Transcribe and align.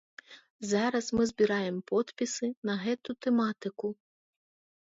Зараз 0.69 1.09
мы 1.17 1.27
збіраем 1.31 1.77
подпісы 1.93 2.51
на 2.73 2.79
гэту 2.89 3.17
тэматыку. 3.29 3.87